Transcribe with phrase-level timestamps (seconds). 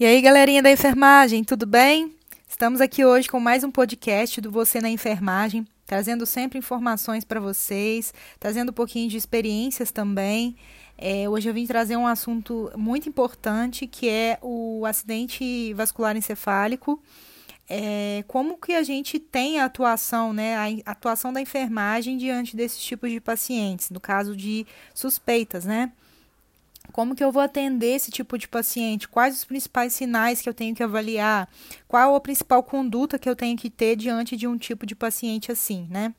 [0.00, 2.16] E aí, galerinha da enfermagem, tudo bem?
[2.48, 7.38] Estamos aqui hoje com mais um podcast do Você na Enfermagem, trazendo sempre informações para
[7.38, 10.56] vocês, trazendo um pouquinho de experiências também.
[10.96, 17.02] É, hoje eu vim trazer um assunto muito importante que é o acidente vascular encefálico.
[17.68, 22.82] É, como que a gente tem a atuação, né, a atuação da enfermagem diante desses
[22.82, 25.92] tipos de pacientes, no caso de suspeitas, né?
[26.92, 29.08] Como que eu vou atender esse tipo de paciente?
[29.08, 31.48] Quais os principais sinais que eu tenho que avaliar?
[31.86, 35.52] Qual a principal conduta que eu tenho que ter diante de um tipo de paciente
[35.52, 36.14] assim, né?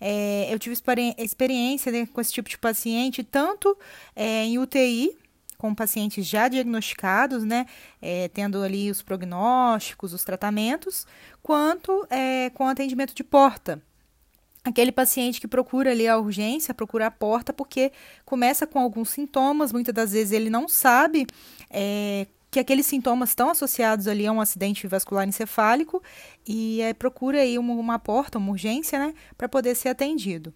[0.00, 0.74] É, eu tive
[1.18, 3.76] experiência né, com esse tipo de paciente, tanto
[4.16, 5.14] é, em UTI,
[5.58, 7.66] com pacientes já diagnosticados, né,
[8.00, 11.06] é, tendo ali os prognósticos, os tratamentos,
[11.42, 13.82] quanto é, com atendimento de porta,
[14.64, 17.92] aquele paciente que procura ali a urgência, procura a porta, porque
[18.24, 21.26] começa com alguns sintomas, muitas das vezes ele não sabe
[21.70, 26.02] é, que aqueles sintomas estão associados ali a um acidente vascular encefálico
[26.46, 30.52] e é, procura aí uma, uma, porta, uma urgência, né, para poder ser atendido.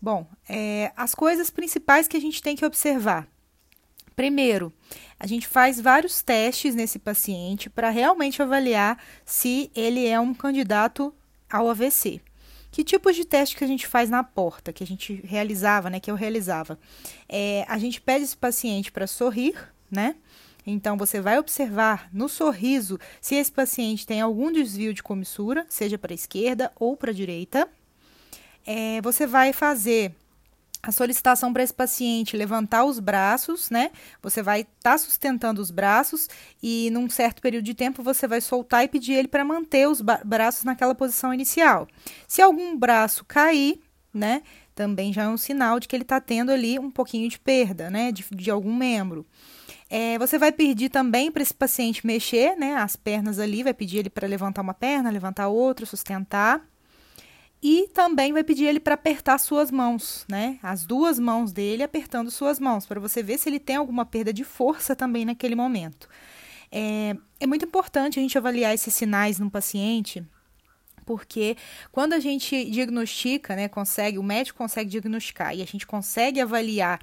[0.00, 3.26] Bom, é, as coisas principais que a gente tem que observar.
[4.14, 4.72] Primeiro,
[5.18, 11.14] a gente faz vários testes nesse paciente para realmente avaliar se ele é um candidato
[11.50, 12.20] ao AVC.
[12.70, 15.98] Que tipos de teste que a gente faz na porta, que a gente realizava, né?
[15.98, 16.78] Que eu realizava.
[17.28, 19.54] É, a gente pede esse paciente para sorrir,
[19.90, 20.14] né?
[20.66, 25.98] Então, você vai observar no sorriso se esse paciente tem algum desvio de comissura, seja
[25.98, 27.68] para a esquerda ou para a direita.
[28.66, 30.14] É, você vai fazer
[30.82, 33.90] a solicitação para esse paciente levantar os braços, né?
[34.22, 36.28] Você vai estar tá sustentando os braços
[36.62, 40.00] e num certo período de tempo você vai soltar e pedir ele para manter os
[40.00, 41.86] braços naquela posição inicial.
[42.26, 43.80] Se algum braço cair,
[44.12, 44.42] né?
[44.74, 47.90] Também já é um sinal de que ele está tendo ali um pouquinho de perda,
[47.90, 48.10] né?
[48.10, 49.26] De, de algum membro.
[49.88, 52.76] É, você vai pedir também para esse paciente mexer, né?
[52.76, 56.64] As pernas ali, vai pedir ele para levantar uma perna, levantar outra, sustentar.
[57.62, 60.58] E também vai pedir ele para apertar suas mãos, né?
[60.62, 64.32] As duas mãos dele apertando suas mãos, para você ver se ele tem alguma perda
[64.32, 66.08] de força também naquele momento.
[66.72, 70.24] É, é muito importante a gente avaliar esses sinais no paciente,
[71.10, 71.56] porque
[71.90, 77.00] quando a gente diagnostica, né, consegue, o médico consegue diagnosticar e a gente consegue avaliar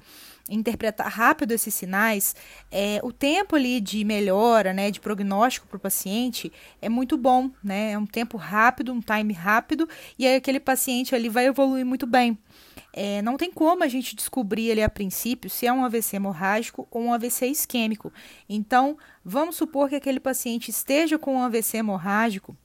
[0.48, 2.34] interpretar rápido esses sinais,
[2.70, 7.50] é, o tempo ali de melhora, né, de prognóstico para o paciente é muito bom,
[7.62, 7.92] né?
[7.92, 9.86] É um tempo rápido, um time rápido,
[10.18, 12.38] e aí aquele paciente ali vai evoluir muito bem.
[12.94, 16.88] É, não tem como a gente descobrir ali a princípio se é um AVC hemorrágico
[16.90, 18.10] ou um AVC isquêmico.
[18.48, 22.56] Então, vamos supor que aquele paciente esteja com um AVC hemorrágico,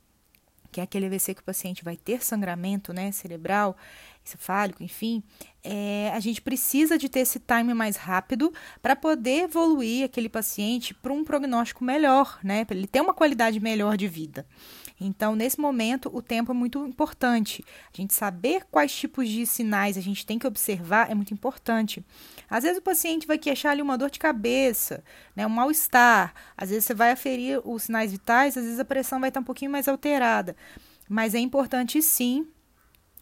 [0.73, 3.77] que é aquele AVC que o paciente vai ter sangramento né, cerebral,
[4.25, 5.21] encefálico, enfim,
[5.63, 8.51] é, a gente precisa de ter esse time mais rápido
[8.81, 12.65] para poder evoluir aquele paciente para um prognóstico melhor, né?
[12.65, 14.45] Para ele ter uma qualidade melhor de vida.
[14.99, 17.63] Então, nesse momento, o tempo é muito importante.
[17.93, 22.05] A gente saber quais tipos de sinais a gente tem que observar é muito importante.
[22.49, 25.03] Às vezes o paciente vai queixar ali uma dor de cabeça,
[25.35, 26.33] né, um mal-estar.
[26.55, 29.43] Às vezes você vai aferir os sinais vitais, às vezes a pressão vai estar um
[29.43, 30.55] pouquinho mais alterada.
[31.09, 32.47] Mas é importante sim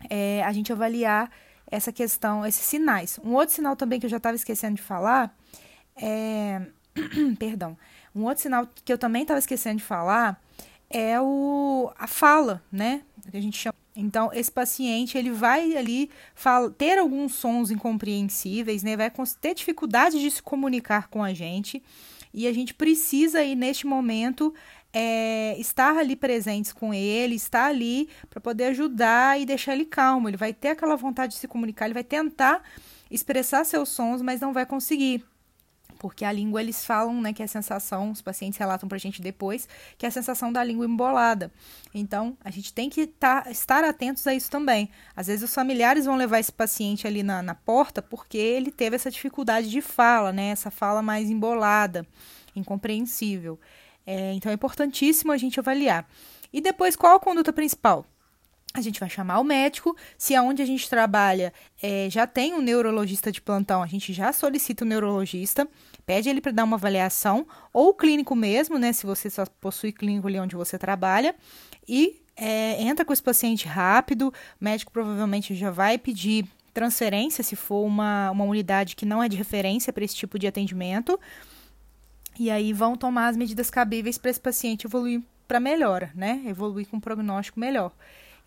[0.10, 1.32] é, a gente avaliar
[1.68, 3.20] essa questão, esses sinais.
[3.24, 5.36] Um outro sinal também que eu já estava esquecendo de falar
[5.96, 6.62] é.
[7.40, 7.78] Perdão.
[8.14, 10.42] Um outro sinal que eu também estava esquecendo de falar
[10.92, 13.02] é o, a fala, né?
[13.30, 13.76] Que a gente chama.
[13.96, 18.96] Então, esse paciente ele vai ali fala, ter alguns sons incompreensíveis, né?
[18.96, 21.84] Vai ter dificuldade de se comunicar com a gente.
[22.34, 24.54] E a gente precisa aí, neste momento,
[24.94, 30.30] é, estar ali presentes com ele, estar ali para poder ajudar e deixar ele calmo.
[30.30, 32.64] Ele vai ter aquela vontade de se comunicar, ele vai tentar
[33.10, 35.26] expressar seus sons, mas não vai conseguir.
[36.02, 39.22] Porque a língua, eles falam, né, que é a sensação, os pacientes relatam pra gente
[39.22, 39.70] depois,
[40.00, 41.52] que é a sensação da língua embolada.
[41.94, 44.90] Então, a gente tem que tá, estar atentos a isso também.
[45.16, 48.96] Às vezes, os familiares vão levar esse paciente ali na, na porta porque ele teve
[48.96, 52.04] essa dificuldade de fala, né, essa fala mais embolada,
[52.56, 53.60] incompreensível.
[54.04, 56.10] É, então é importantíssimo a gente avaliar.
[56.52, 58.08] E depois, qual a conduta principal?
[58.74, 59.96] A gente vai chamar o médico.
[60.18, 64.32] Se aonde a gente trabalha é, já tem um neurologista de plantão, a gente já
[64.32, 65.68] solicita o neurologista,
[66.06, 68.94] pede ele para dar uma avaliação, ou o clínico mesmo, né?
[68.94, 71.36] Se você só possui clínico ali onde você trabalha,
[71.88, 74.30] e é, entra com esse paciente rápido.
[74.60, 79.28] O médico provavelmente já vai pedir transferência se for uma, uma unidade que não é
[79.28, 81.20] de referência para esse tipo de atendimento.
[82.40, 86.42] E aí vão tomar as medidas cabíveis para esse paciente evoluir para melhora, né?
[86.48, 87.92] Evoluir com um prognóstico melhor.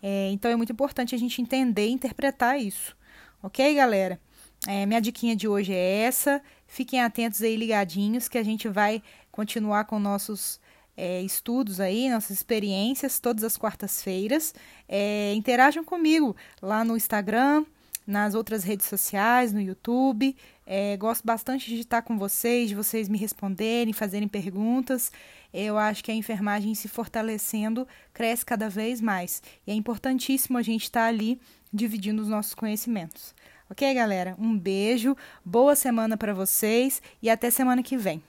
[0.01, 2.97] É, então é muito importante a gente entender e interpretar isso.
[3.41, 4.19] Ok, galera?
[4.67, 6.41] É, minha diquinha de hoje é essa.
[6.75, 9.01] Fiquem atentos aí, ligadinhos, que a gente vai
[9.31, 10.59] continuar com nossos
[10.97, 14.53] é, estudos aí, nossas experiências, todas as quartas-feiras.
[14.85, 17.65] É, interajam comigo lá no Instagram,
[18.05, 20.35] nas outras redes sociais, no YouTube.
[20.67, 25.13] É, gosto bastante de estar com vocês, de vocês me responderem, fazerem perguntas.
[25.53, 29.41] Eu acho que a enfermagem se fortalecendo cresce cada vez mais.
[29.65, 31.39] E é importantíssimo a gente estar ali
[31.71, 33.33] dividindo os nossos conhecimentos.
[33.69, 34.35] Ok, galera?
[34.37, 38.23] Um beijo, boa semana para vocês e até semana que vem.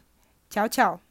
[0.49, 1.06] Tchau, tchau!